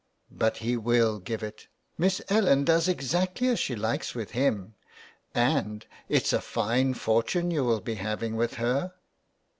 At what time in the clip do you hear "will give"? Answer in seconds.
0.77-1.43